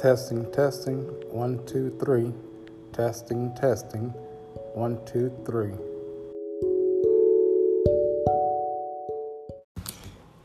[0.00, 1.00] Testing, testing.
[1.30, 2.32] One, two, three.
[2.90, 4.14] Testing, testing.
[4.72, 5.74] One, two, three.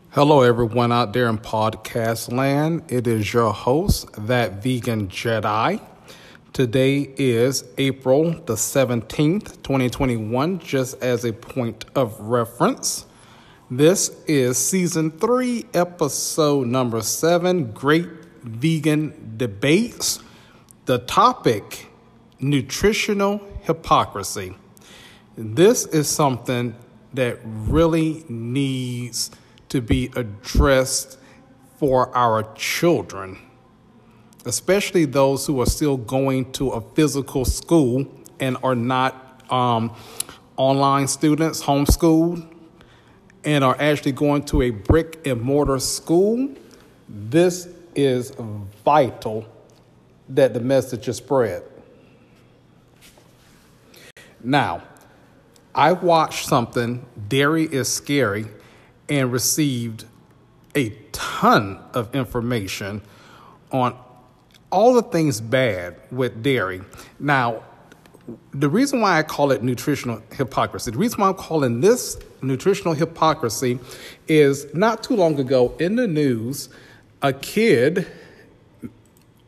[0.09, 2.83] Hello, everyone out there in podcast land.
[2.89, 5.79] It is your host, That Vegan Jedi.
[6.51, 13.05] Today is April the 17th, 2021, just as a point of reference.
[13.71, 18.09] This is season three, episode number seven Great
[18.45, 20.19] Vegan Debates.
[20.85, 21.87] The topic
[22.39, 24.53] nutritional hypocrisy.
[25.37, 26.75] This is something
[27.13, 29.31] that really needs
[29.69, 31.17] to be addressed
[31.79, 33.37] for our children,
[34.45, 38.05] especially those who are still going to a physical school
[38.39, 39.95] and are not um,
[40.57, 42.51] online students, homeschooled
[43.45, 46.49] and are actually going to a brick and mortar school,
[47.07, 48.31] this is
[48.83, 49.45] vital
[50.29, 51.63] that the message is spread.
[54.43, 54.83] Now,
[55.73, 58.45] I watched something, Dairy is Scary,
[59.09, 60.05] and received
[60.75, 63.01] a ton of information
[63.71, 63.97] on
[64.71, 66.81] all the things bad with dairy.
[67.19, 67.63] Now,
[68.51, 72.93] the reason why I call it nutritional hypocrisy, the reason why I'm calling this nutritional
[72.93, 73.79] hypocrisy
[74.27, 76.69] is not too long ago in the news,
[77.25, 78.05] a kid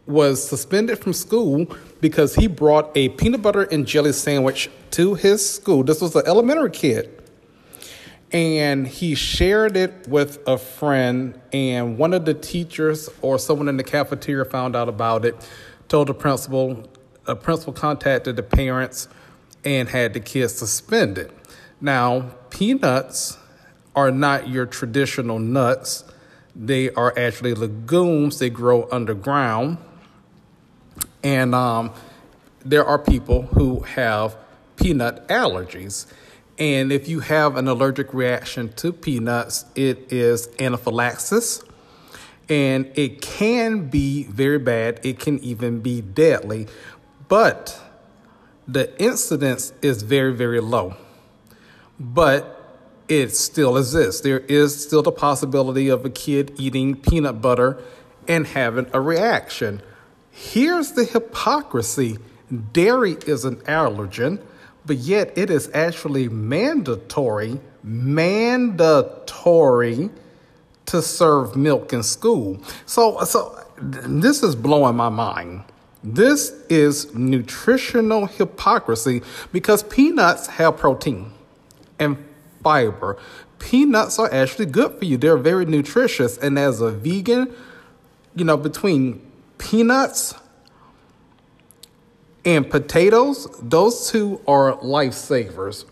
[0.08, 1.68] was suspended from school
[2.02, 5.84] because he brought a peanut butter and jelly sandwich to his school.
[5.84, 7.14] This was an elementary kid.
[8.32, 13.78] And he shared it with a friend, and one of the teachers or someone in
[13.78, 15.36] the cafeteria found out about it,
[15.88, 16.90] told the principal,
[17.28, 19.08] a principal contacted the parents
[19.64, 21.32] and had the kids suspended.
[21.80, 23.38] Now, peanuts
[23.96, 26.04] are not your traditional nuts.
[26.58, 28.40] They are actually legumes.
[28.40, 29.78] They grow underground.
[31.24, 31.94] And um,
[32.66, 34.36] there are people who have
[34.76, 36.08] peanut allergies.
[36.58, 41.64] And if you have an allergic reaction to peanuts, it is anaphylaxis
[42.50, 45.00] and it can be very bad.
[45.04, 46.68] It can even be deadly,
[47.28, 47.80] but
[48.68, 50.96] the incidence is very, very low.
[52.00, 52.57] But
[53.08, 54.22] it still exists.
[54.22, 57.82] There is still the possibility of a kid eating peanut butter
[58.28, 59.82] and having a reaction.
[60.32, 62.20] Here's the hypocrisy
[62.72, 64.42] dairy is an allergen,
[64.86, 68.90] but yet it is actually mandatory, mandatory
[70.86, 72.62] to serve milk in school.
[72.86, 75.64] So, so this is blowing my mind.
[76.04, 81.32] This is nutritional hypocrisy because peanuts have protein
[82.00, 82.18] and
[82.68, 83.16] fiber.
[83.60, 85.16] Peanuts are actually good for you.
[85.16, 86.38] They're very nutritious.
[86.38, 87.56] And as a vegan,
[88.36, 89.22] you know, between
[89.58, 90.34] peanuts
[92.44, 95.86] and potatoes, those two are lifesavers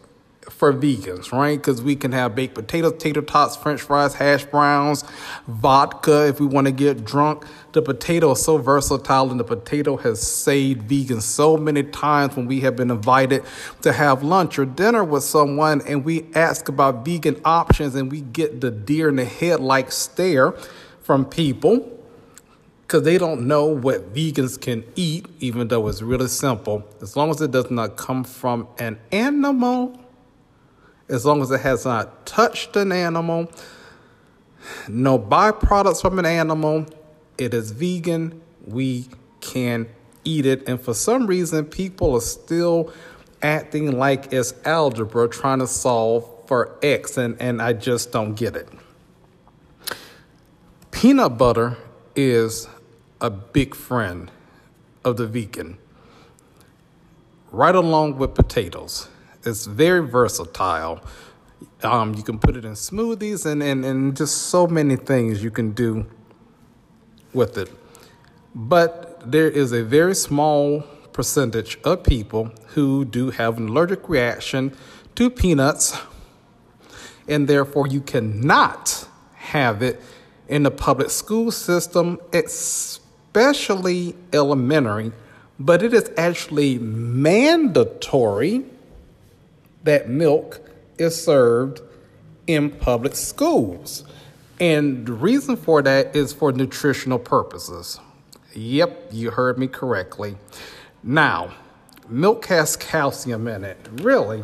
[0.57, 1.57] for vegans, right?
[1.57, 5.03] Because we can have baked potatoes, tater tots, french fries, hash browns,
[5.47, 7.45] vodka if we want to get drunk.
[7.73, 12.45] The potato is so versatile, and the potato has saved vegans so many times when
[12.45, 13.43] we have been invited
[13.81, 18.21] to have lunch or dinner with someone and we ask about vegan options and we
[18.21, 20.53] get the deer in the head like stare
[21.01, 21.91] from people
[22.83, 26.87] because they don't know what vegans can eat, even though it's really simple.
[27.01, 29.99] As long as it does not come from an animal,
[31.09, 33.51] as long as it has not touched an animal,
[34.87, 36.85] no byproducts from an animal,
[37.37, 38.41] it is vegan.
[38.65, 39.07] We
[39.41, 39.87] can
[40.23, 40.67] eat it.
[40.67, 42.91] And for some reason, people are still
[43.41, 48.55] acting like it's algebra trying to solve for X, and, and I just don't get
[48.55, 48.69] it.
[50.91, 51.77] Peanut butter
[52.15, 52.67] is
[53.21, 54.31] a big friend
[55.03, 55.77] of the vegan,
[57.51, 59.09] right along with potatoes.
[59.45, 61.01] It's very versatile.
[61.83, 65.51] Um, you can put it in smoothies and, and, and just so many things you
[65.51, 66.07] can do
[67.33, 67.71] with it.
[68.55, 70.81] But there is a very small
[71.13, 74.75] percentage of people who do have an allergic reaction
[75.15, 75.97] to peanuts,
[77.27, 80.01] and therefore you cannot have it
[80.47, 85.11] in the public school system, especially elementary,
[85.59, 88.65] but it is actually mandatory
[89.85, 90.61] that milk
[90.99, 91.81] is served
[92.47, 94.03] in public schools.
[94.59, 97.99] And the reason for that is for nutritional purposes.
[98.53, 100.37] Yep, you heard me correctly.
[101.03, 101.53] Now,
[102.09, 103.77] milk has calcium in it.
[104.01, 104.43] Really?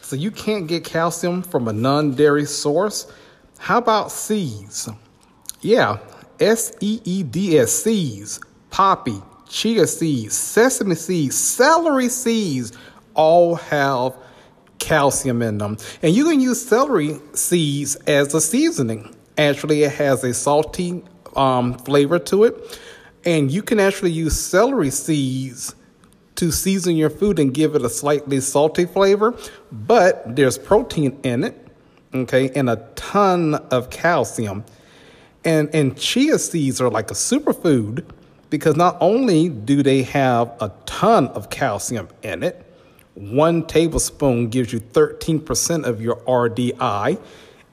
[0.00, 3.10] So you can't get calcium from a non dairy source?
[3.58, 4.88] How about seeds?
[5.60, 5.98] Yeah,
[6.40, 8.40] S E E D S, seeds.
[8.70, 12.72] poppy, chia seeds, sesame seeds, celery seeds
[13.14, 14.16] all have
[14.82, 15.78] calcium in them.
[16.02, 19.14] And you can use celery seeds as a seasoning.
[19.38, 21.02] Actually, it has a salty
[21.36, 22.80] um, flavor to it.
[23.24, 25.74] And you can actually use celery seeds
[26.34, 29.36] to season your food and give it a slightly salty flavor,
[29.70, 31.68] but there's protein in it,
[32.12, 34.64] okay, and a ton of calcium.
[35.44, 38.04] And, and chia seeds are like a superfood
[38.50, 42.71] because not only do they have a ton of calcium in it,
[43.14, 47.20] one tablespoon gives you 13% of your RDI,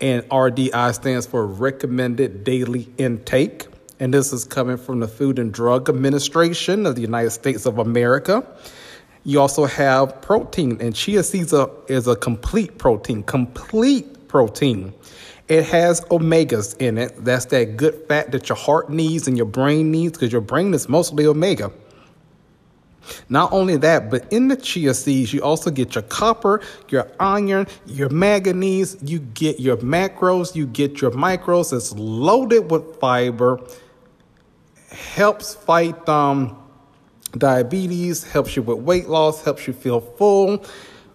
[0.01, 3.68] and RDI stands for recommended daily intake.
[4.00, 7.80] And this is coming from the Food and Drug Administration of the United States of
[7.80, 8.45] America.
[9.24, 11.53] You also have protein, and chia seeds
[11.88, 14.94] is a complete protein, complete protein.
[15.50, 17.13] It has omegas in it.
[17.25, 20.74] That's that good fat that your heart needs and your brain needs because your brain
[20.74, 21.71] is mostly omega.
[23.30, 27.68] Not only that, but in the chia seeds, you also get your copper, your iron,
[27.86, 31.74] your manganese, you get your macros, you get your micros.
[31.74, 33.60] It's loaded with fiber,
[34.90, 36.57] helps fight um,
[37.38, 40.66] diabetes, helps you with weight loss, helps you feel full.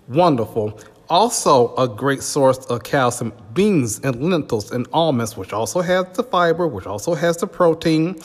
[0.09, 0.79] Wonderful.
[1.11, 6.23] Also, a great source of calcium beans and lentils and almonds, which also has the
[6.23, 8.19] fiber, which also has the protein.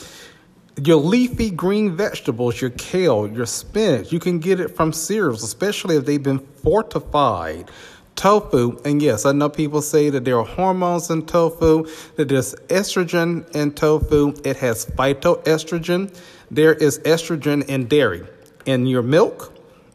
[0.76, 5.96] Your leafy green vegetables, your kale, your spinach, you can get it from cereals, especially
[5.96, 7.70] if they've been fortified.
[8.14, 11.86] Tofu, and yes, I know people say that there are hormones in tofu,
[12.16, 14.34] that there's estrogen in tofu.
[14.44, 16.14] It has phytoestrogen.
[16.50, 18.26] There is estrogen in dairy.
[18.66, 19.52] In your milk,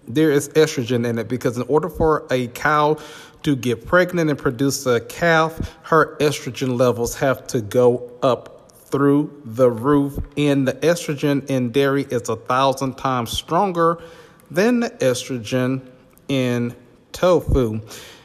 [0.08, 2.98] there is estrogen in it because in order for a cow
[3.44, 8.55] to get pregnant and produce a calf, her estrogen levels have to go up
[8.86, 10.18] through the roof.
[10.38, 14.02] And the estrogen in dairy is a thousand times stronger
[14.50, 15.82] than the estrogen
[16.28, 16.76] in
[17.12, 17.82] tofu.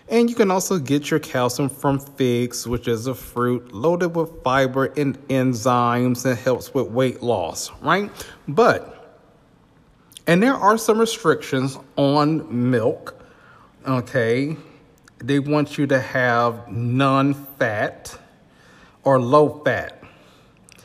[0.09, 4.43] And you can also get your calcium from figs, which is a fruit loaded with
[4.43, 8.11] fiber and enzymes and helps with weight loss, right?
[8.49, 9.23] But,
[10.27, 13.25] and there are some restrictions on milk,
[13.87, 14.57] okay?
[15.19, 18.19] They want you to have non fat
[19.05, 20.00] or low fat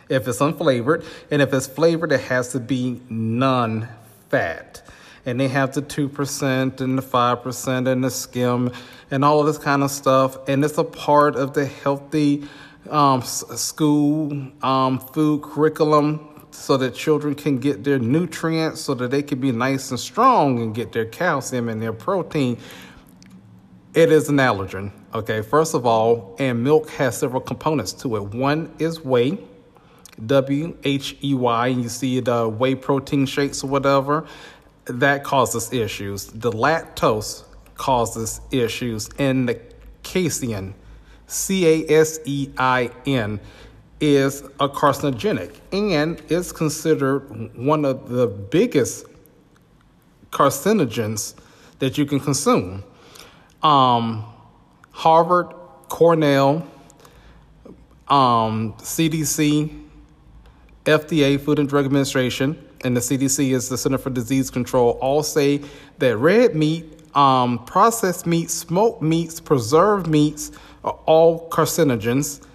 [0.09, 1.05] if it's unflavored.
[1.31, 3.87] And if it's flavored, it has to be non
[4.29, 4.81] fat.
[5.25, 8.71] And they have the 2% and the 5% and the skim
[9.09, 10.37] and all of this kind of stuff.
[10.47, 12.47] And it's a part of the healthy
[12.89, 19.21] um, school um, food curriculum so that children can get their nutrients so that they
[19.21, 22.57] can be nice and strong and get their calcium and their protein.
[23.93, 28.23] It is an allergen, okay, first of all, and milk has several components to it.
[28.33, 29.37] One is whey,
[30.23, 34.25] W H E Y, and you see the whey protein shakes or whatever,
[34.85, 36.27] that causes issues.
[36.27, 37.43] The lactose
[37.75, 39.59] causes issues, and the
[40.03, 40.73] casein,
[41.27, 43.39] C A S E I N,
[43.99, 49.05] is a carcinogenic and is considered one of the biggest
[50.31, 51.33] carcinogens
[51.79, 52.83] that you can consume.
[53.63, 54.25] Um,
[54.91, 55.47] Harvard,
[55.89, 56.67] Cornell,
[58.07, 59.84] um, CDC,
[60.85, 65.23] FDA, Food and Drug Administration, and the CDC is the Center for Disease Control, all
[65.23, 65.61] say
[65.97, 70.51] that red meat, um, processed meats, smoked meats, preserved meats
[70.83, 72.45] are all carcinogens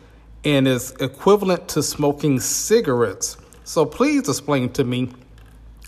[0.44, 3.36] and is equivalent to smoking cigarettes.
[3.64, 5.10] So please explain to me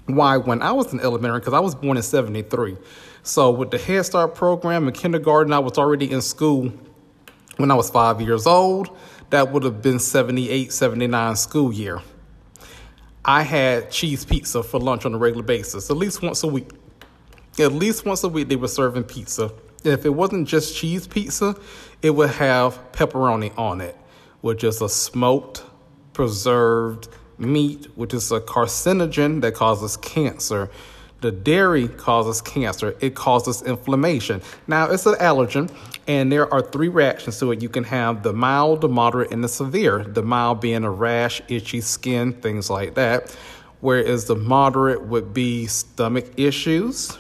[0.07, 2.77] why, when I was in elementary, because I was born in 73.
[3.23, 6.73] So with the Head Start program in kindergarten, I was already in school
[7.57, 8.97] when I was five years old.
[9.31, 12.03] That would have been 78, 79 school year.
[13.25, 16.71] I had cheese pizza for lunch on a regular basis, at least once a week.
[17.59, 19.53] At least once a week, they were serving pizza.
[19.85, 21.57] If it wasn't just cheese pizza,
[22.01, 23.97] it would have pepperoni on it,
[24.41, 25.63] which is a smoked,
[26.13, 30.71] preserved meat, which is a carcinogen that causes cancer.
[31.21, 34.43] The dairy causes cancer, it causes inflammation.
[34.67, 35.71] Now, it's an allergen,
[36.07, 37.63] and there are three reactions to it.
[37.63, 40.05] You can have the mild, the moderate, and the severe.
[40.05, 43.37] The mild being a rash, itchy skin, things like that.
[43.81, 47.19] Whereas the moderate would be stomach issues,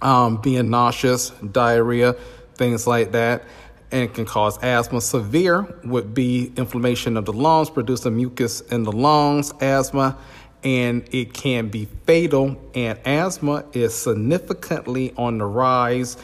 [0.00, 2.14] um, being nauseous, diarrhea,
[2.56, 3.44] things like that
[3.94, 5.00] and can cause asthma.
[5.00, 10.18] Severe would be inflammation of the lungs, producing mucus in the lungs, asthma,
[10.64, 12.56] and it can be fatal.
[12.74, 16.16] And asthma is significantly on the rise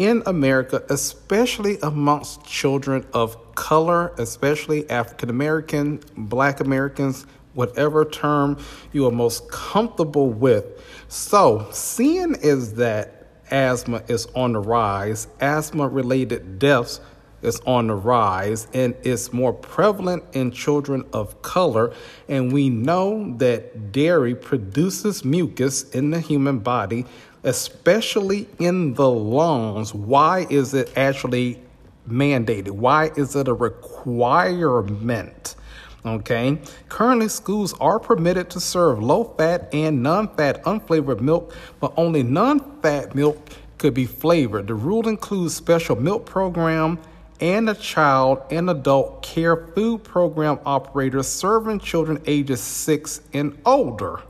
[0.00, 8.56] in America, especially amongst children of color, especially African American, Black Americans, whatever term
[8.92, 10.64] you are most comfortable with.
[11.08, 17.00] So, seeing is that asthma is on the rise, asthma related deaths
[17.42, 21.92] is on the rise and it's more prevalent in children of color.
[22.28, 27.06] And we know that dairy produces mucus in the human body,
[27.44, 29.94] especially in the lungs.
[29.94, 31.60] Why is it actually
[32.08, 32.70] mandated?
[32.70, 35.56] Why is it a requirement?
[36.04, 36.58] Okay.
[36.88, 42.22] Currently, schools are permitted to serve low fat and non fat unflavored milk, but only
[42.22, 43.38] non fat milk
[43.76, 44.66] could be flavored.
[44.66, 46.98] The rule includes special milk program
[47.40, 54.20] and a child and adult care food program operators serving children ages 6 and older.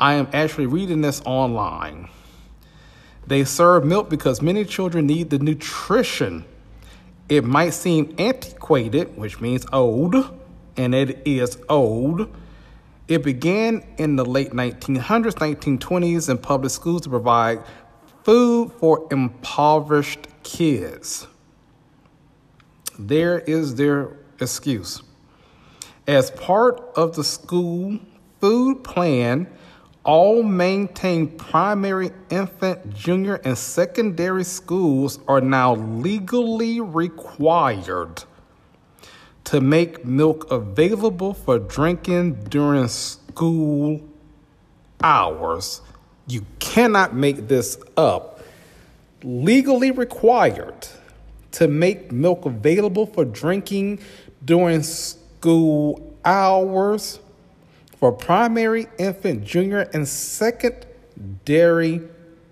[0.00, 2.08] I am actually reading this online.
[3.26, 6.46] They serve milk because many children need the nutrition.
[7.28, 10.16] It might seem antiquated, which means old,
[10.76, 12.34] and it is old.
[13.08, 17.62] It began in the late 1900s, 1920s in public schools to provide
[18.24, 21.26] food for impoverished kids.
[22.98, 25.02] There is their excuse.
[26.06, 27.98] As part of the school
[28.40, 29.46] food plan,
[30.04, 38.24] all maintained primary, infant, junior, and secondary schools are now legally required
[39.44, 44.00] to make milk available for drinking during school
[45.02, 45.82] hours.
[46.26, 48.40] You cannot make this up.
[49.22, 50.88] Legally required
[51.52, 53.98] to make milk available for drinking
[54.44, 57.18] during school hours
[58.00, 62.00] for primary, infant, junior, and secondary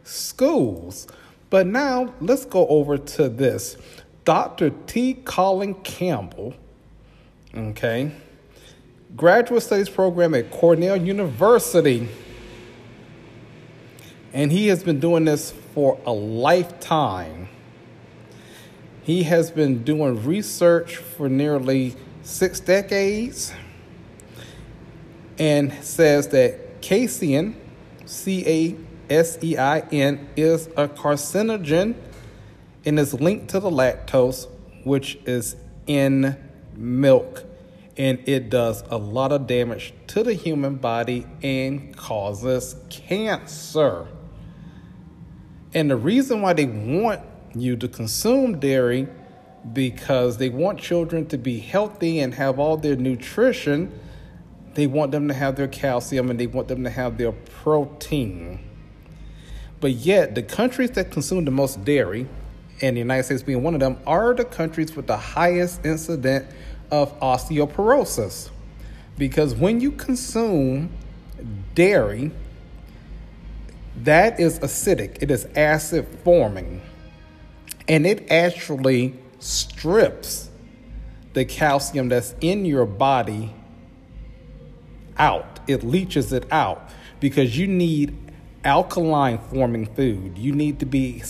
[0.05, 1.09] schools.
[1.49, 3.79] But now let's go over to this.
[4.27, 4.71] Dr.
[4.87, 5.15] T.
[5.15, 6.53] Colin Campbell,
[7.57, 8.13] okay,
[9.17, 12.07] graduate studies program at Cornell University.
[14.35, 17.49] And he has been doing this for a lifetime.
[19.03, 23.55] He has been doing research for nearly six decades
[25.39, 27.57] and says that casein,
[28.05, 31.95] C A S E I N, is a carcinogen
[32.85, 34.49] and is linked to the lactose,
[34.85, 36.37] which is in
[36.75, 37.45] milk.
[37.97, 44.07] And it does a lot of damage to the human body and causes cancer.
[45.75, 47.23] And the reason why they want
[47.55, 49.09] you to consume dairy
[49.73, 53.99] because they want children to be healthy and have all their nutrition.
[54.79, 58.61] They want them to have their calcium and they want them to have their protein.
[59.81, 62.29] But yet, the countries that consume the most dairy,
[62.81, 66.47] and the United States being one of them, are the countries with the highest incident
[66.93, 68.51] of osteoporosis.
[69.17, 70.91] Because when you consume
[71.75, 72.31] dairy,
[74.05, 76.83] that is acidic, it is acid forming
[77.89, 80.51] and it actually strips
[81.33, 83.53] the calcium that's in your body
[85.19, 85.61] out.
[85.67, 88.17] It leaches it out because you need
[88.65, 90.39] alkaline forming food.
[90.39, 91.23] You need to be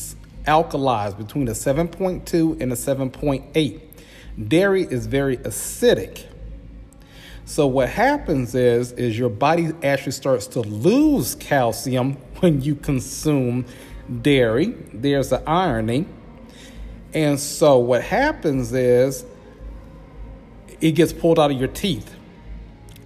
[0.47, 3.81] alkalized between a 7.2 and a 7.8.
[4.49, 6.25] Dairy is very acidic.
[7.45, 13.65] So what happens is is your body actually starts to lose calcium when you consume
[14.23, 14.75] dairy.
[14.93, 16.07] There's the irony.
[17.15, 19.25] And so what happens is
[20.81, 22.15] it gets pulled out of your teeth.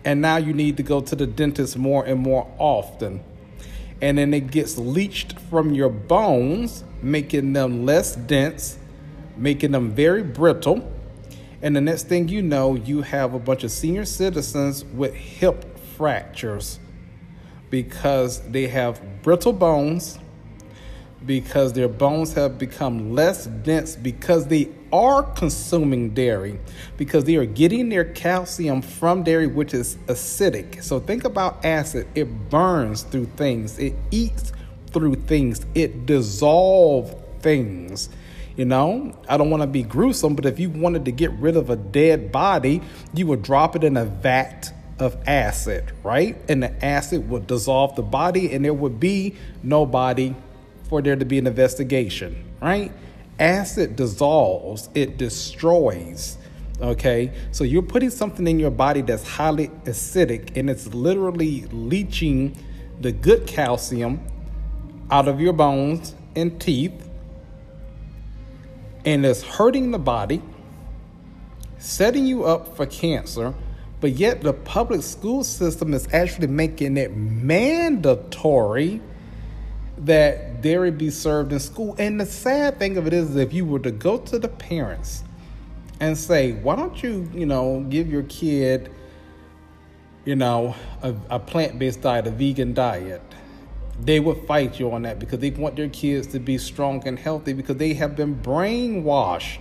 [0.04, 3.22] And now you need to go to the dentist more and more often.
[4.00, 8.78] And then it gets leached from your bones, making them less dense,
[9.36, 10.92] making them very brittle.
[11.62, 15.78] And the next thing you know, you have a bunch of senior citizens with hip
[15.96, 16.80] fractures
[17.70, 20.18] because they have brittle bones
[21.26, 26.58] because their bones have become less dense because they are consuming dairy,
[26.96, 30.82] because they are getting their calcium from dairy, which is acidic.
[30.82, 34.52] So think about acid it burns through things, it eats
[34.90, 38.08] through things, it dissolves things.
[38.54, 41.56] You know, I don't want to be gruesome, but if you wanted to get rid
[41.56, 42.82] of a dead body,
[43.14, 46.36] you would drop it in a vat of acid, right?
[46.50, 50.36] And the acid would dissolve the body, and there would be no body
[50.92, 52.92] for there to be an investigation, right?
[53.38, 56.36] Acid dissolves, it destroys.
[56.82, 62.54] Okay, so you're putting something in your body that's highly acidic and it's literally leaching
[63.00, 64.20] the good calcium
[65.10, 67.08] out of your bones and teeth
[69.06, 70.42] and it's hurting the body,
[71.78, 73.54] setting you up for cancer,
[74.02, 79.00] But yet, the public school system is actually making it mandatory
[79.98, 81.94] that dairy be served in school.
[81.98, 85.24] And the sad thing of it is, if you were to go to the parents
[86.00, 88.90] and say, why don't you, you know, give your kid,
[90.24, 93.22] you know, a, a plant based diet, a vegan diet,
[94.00, 97.18] they would fight you on that because they want their kids to be strong and
[97.18, 99.58] healthy because they have been brainwashed.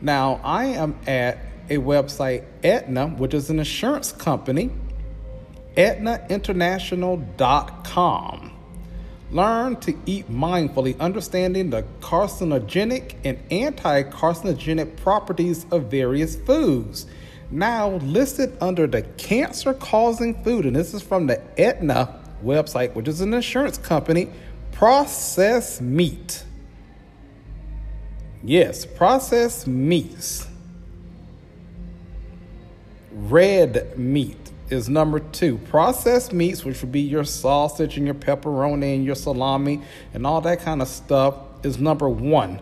[0.00, 1.38] Now, I am at
[1.68, 4.70] a website, Aetna, which is an insurance company,
[5.76, 8.59] aetnainternational.com.
[9.32, 17.06] Learn to eat mindfully, understanding the carcinogenic and anti carcinogenic properties of various foods.
[17.50, 23.06] Now listed under the cancer causing food, and this is from the Aetna website, which
[23.06, 24.30] is an insurance company,
[24.72, 26.44] processed meat.
[28.42, 30.48] Yes, processed meats.
[33.12, 35.58] Red meat is number two.
[35.58, 39.82] Processed meats, which would be your sausage and your pepperoni and your salami
[40.14, 42.60] and all that kind of stuff, is number one.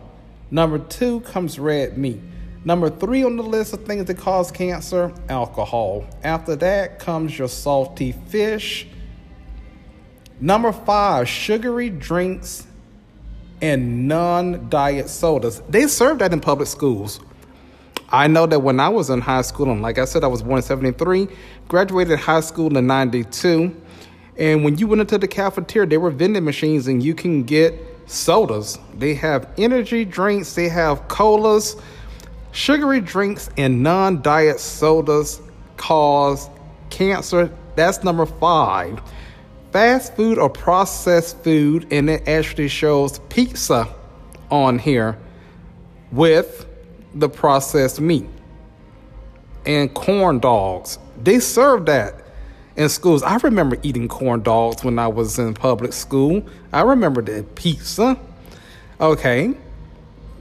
[0.50, 2.20] Number two comes red meat.
[2.64, 6.06] Number three on the list of things that cause cancer, alcohol.
[6.22, 8.88] After that comes your salty fish.
[10.40, 12.66] Number five, sugary drinks
[13.60, 15.62] and non diet sodas.
[15.68, 17.20] They serve that in public schools.
[18.10, 20.42] I know that when I was in high school, and like I said, I was
[20.42, 21.28] born in 73,
[21.68, 23.74] graduated high school in 92.
[24.38, 27.74] And when you went into the cafeteria, there were vending machines and you can get
[28.06, 28.78] sodas.
[28.96, 31.76] They have energy drinks, they have colas,
[32.52, 35.42] sugary drinks, and non diet sodas
[35.76, 36.48] cause
[36.88, 37.52] cancer.
[37.76, 39.02] That's number five.
[39.72, 43.86] Fast food or processed food, and it actually shows pizza
[44.50, 45.18] on here
[46.10, 46.67] with
[47.18, 48.26] the processed meat
[49.66, 50.98] and corn dogs.
[51.22, 52.14] They serve that
[52.76, 53.22] in schools.
[53.22, 56.42] I remember eating corn dogs when I was in public school.
[56.72, 58.18] I remember that pizza.
[59.00, 59.54] Okay.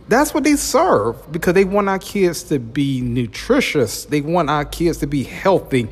[0.08, 4.06] That's what they serve because they want our kids to be nutritious.
[4.06, 5.90] They want our kids to be healthy.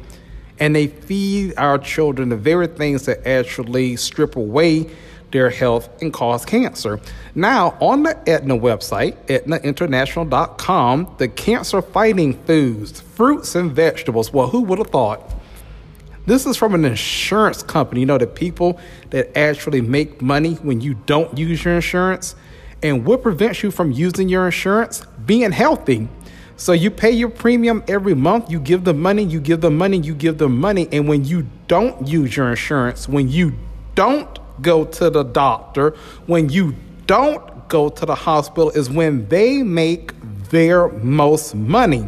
[0.58, 4.89] And they feed our children the very things that actually strip away
[5.36, 7.00] their health and cause cancer.
[7.36, 14.32] Now, on the Aetna website, aetnainternational.com, the cancer fighting foods, fruits, and vegetables.
[14.32, 15.34] Well, who would have thought?
[16.26, 18.00] This is from an insurance company.
[18.00, 22.36] You know, the people that actually make money when you don't use your insurance.
[22.82, 25.06] And what prevents you from using your insurance?
[25.26, 26.08] Being healthy.
[26.56, 29.98] So you pay your premium every month, you give the money, you give the money,
[29.98, 30.88] you give the money.
[30.93, 33.54] And when you don't use your insurance, when you
[33.95, 35.91] don't go to the doctor,
[36.26, 36.76] when you
[37.08, 40.13] don't go to the hospital, is when they make
[40.50, 42.08] their most money.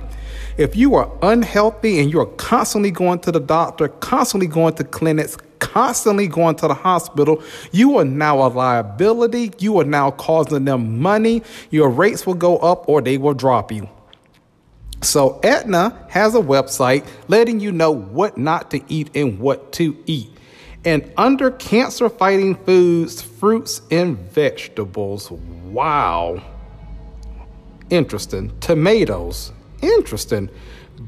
[0.58, 5.38] If you are unhealthy and you're constantly going to the doctor, constantly going to clinics,
[5.60, 9.52] constantly going to the hospital, you are now a liability.
[9.60, 11.44] You are now causing them money.
[11.70, 13.88] Your rates will go up or they will drop you.
[15.04, 19.96] So, Aetna has a website letting you know what not to eat and what to
[20.08, 20.32] eat.
[20.88, 26.42] And under cancer fighting foods, fruits and vegetables, wow.
[27.90, 28.58] Interesting.
[28.62, 30.50] Tomatoes, interesting.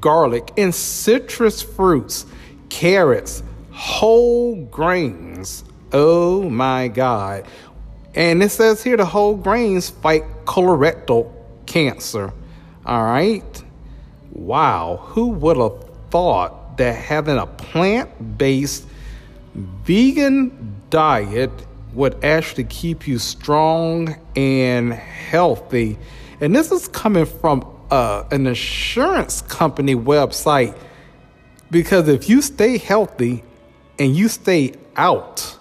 [0.02, 2.26] Garlic and citrus fruits,
[2.68, 5.64] carrots, whole grains.
[5.94, 7.46] Oh my God.
[8.16, 11.32] And it says here the whole grains fight colorectal
[11.68, 12.34] cancer.
[12.86, 13.64] All right.
[14.34, 14.98] Wow.
[15.04, 18.89] Who would have thought that having a plant based
[19.60, 21.52] vegan diet
[21.94, 25.98] would actually keep you strong and healthy.
[26.42, 30.78] And this is coming from uh, an insurance company website
[31.72, 33.44] because if you stay healthy
[33.98, 35.58] and you stay out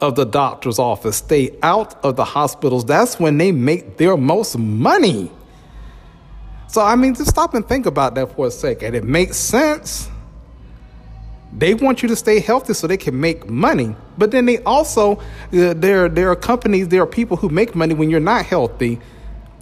[0.00, 4.58] of the doctor's office, stay out of the hospitals, that's when they make their most
[4.58, 5.30] money.
[6.68, 8.94] So, I mean, just stop and think about that for a second.
[8.94, 10.08] It makes sense
[11.56, 13.94] they want you to stay healthy so they can make money.
[14.18, 15.16] But then they also,
[15.52, 19.00] uh, there, there are companies, there are people who make money when you're not healthy.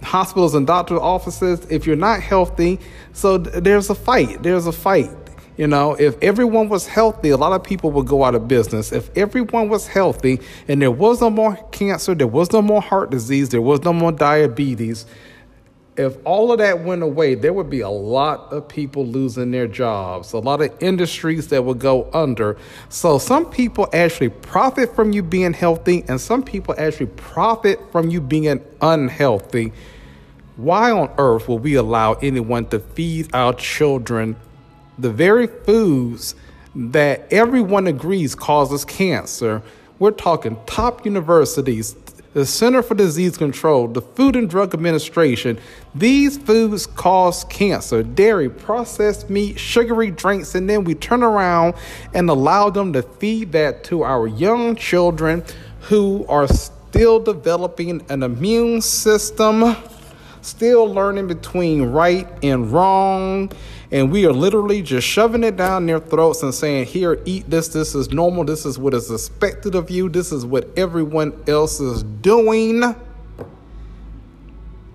[0.01, 2.79] Hospitals and doctor offices, if you're not healthy,
[3.13, 4.41] so th- there's a fight.
[4.43, 5.11] There's a fight.
[5.55, 8.91] You know, if everyone was healthy, a lot of people would go out of business.
[8.91, 13.11] If everyone was healthy and there was no more cancer, there was no more heart
[13.11, 15.05] disease, there was no more diabetes,
[15.95, 19.67] if all of that went away, there would be a lot of people losing their
[19.67, 22.57] jobs, a lot of industries that would go under.
[22.89, 28.09] So, some people actually profit from you being healthy, and some people actually profit from
[28.09, 29.71] you being unhealthy.
[30.55, 34.35] Why on earth will we allow anyone to feed our children
[34.97, 36.35] the very foods
[36.75, 39.61] that everyone agrees causes cancer.
[39.99, 41.95] We're talking top universities,
[42.33, 45.59] the Center for Disease Control, the Food and Drug Administration.
[45.93, 51.75] These foods cause cancer dairy, processed meat, sugary drinks, and then we turn around
[52.13, 55.43] and allow them to feed that to our young children
[55.81, 59.75] who are still developing an immune system,
[60.41, 63.51] still learning between right and wrong
[63.93, 67.67] and we are literally just shoving it down their throats and saying, Here, eat this.
[67.67, 68.43] This is normal.
[68.43, 70.09] This is what is expected of you.
[70.09, 72.83] This is what everyone else is doing.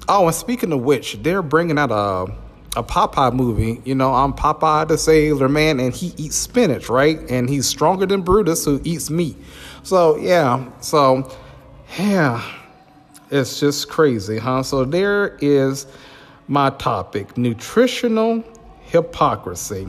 [0.09, 2.35] Oh, and speaking of which, they're bringing out a
[2.77, 3.81] a Popeye movie.
[3.85, 7.19] You know, I'm Popeye the Sailor Man, and he eats spinach, right?
[7.31, 9.37] And he's stronger than Brutus, who eats meat.
[9.85, 11.31] So yeah, so
[11.99, 12.43] yeah,
[13.31, 14.65] it's just crazy, huh?
[14.65, 15.87] So there is
[16.49, 18.43] my topic: nutritional
[18.89, 19.89] hypocrisy.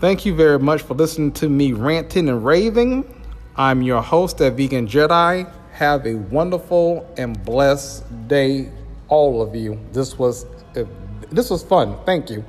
[0.00, 3.04] Thank you very much for listening to me ranting and raving.
[3.56, 5.52] I'm your host at Vegan Jedi.
[5.72, 8.70] Have a wonderful and blessed day,
[9.08, 9.78] all of you.
[9.92, 10.84] This was uh,
[11.30, 11.96] this was fun.
[12.04, 12.44] Thank you.